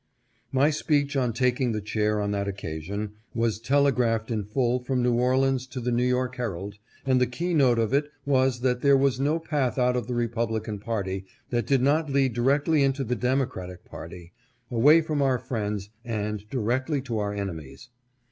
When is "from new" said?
4.79-5.13